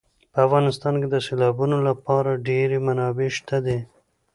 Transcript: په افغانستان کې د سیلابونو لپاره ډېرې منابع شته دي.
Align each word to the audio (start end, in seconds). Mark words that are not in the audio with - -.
په 0.33 0.39
افغانستان 0.47 0.93
کې 1.01 1.07
د 1.09 1.15
سیلابونو 1.27 1.77
لپاره 1.87 2.41
ډېرې 2.47 2.77
منابع 2.87 3.29
شته 3.37 3.57
دي. 3.65 3.79